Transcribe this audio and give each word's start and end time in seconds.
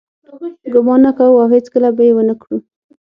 ګمان 0.73 0.99
نه 1.05 1.11
کوو 1.17 1.41
او 1.43 1.47
هیڅکله 1.55 1.89
به 1.95 2.01
یې 2.07 2.11
ونه 2.15 2.35
کړو. 2.41 2.57